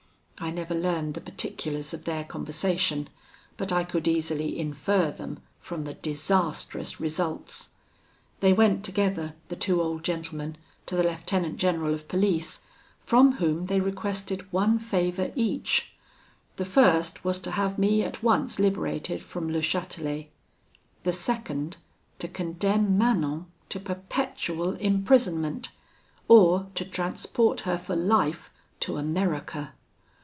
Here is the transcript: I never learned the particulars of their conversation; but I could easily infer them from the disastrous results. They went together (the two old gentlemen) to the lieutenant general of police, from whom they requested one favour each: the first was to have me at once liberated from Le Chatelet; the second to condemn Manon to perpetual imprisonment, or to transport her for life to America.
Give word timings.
I 0.43 0.49
never 0.49 0.73
learned 0.73 1.13
the 1.13 1.21
particulars 1.21 1.93
of 1.93 2.05
their 2.05 2.23
conversation; 2.23 3.09
but 3.57 3.71
I 3.71 3.83
could 3.83 4.07
easily 4.07 4.57
infer 4.57 5.11
them 5.11 5.37
from 5.59 5.83
the 5.83 5.93
disastrous 5.93 6.99
results. 6.99 7.69
They 8.39 8.51
went 8.51 8.83
together 8.83 9.35
(the 9.49 9.55
two 9.55 9.79
old 9.83 10.03
gentlemen) 10.03 10.57
to 10.87 10.95
the 10.95 11.03
lieutenant 11.03 11.57
general 11.57 11.93
of 11.93 12.07
police, 12.07 12.61
from 12.99 13.33
whom 13.33 13.67
they 13.67 13.79
requested 13.79 14.51
one 14.51 14.79
favour 14.79 15.31
each: 15.35 15.93
the 16.55 16.65
first 16.65 17.23
was 17.23 17.37
to 17.41 17.51
have 17.51 17.77
me 17.77 18.01
at 18.01 18.23
once 18.23 18.57
liberated 18.57 19.21
from 19.21 19.47
Le 19.51 19.61
Chatelet; 19.61 20.31
the 21.03 21.13
second 21.13 21.77
to 22.17 22.27
condemn 22.27 22.97
Manon 22.97 23.45
to 23.69 23.79
perpetual 23.79 24.71
imprisonment, 24.77 25.69
or 26.27 26.65
to 26.73 26.83
transport 26.83 27.59
her 27.59 27.77
for 27.77 27.95
life 27.95 28.51
to 28.79 28.97
America. 28.97 29.73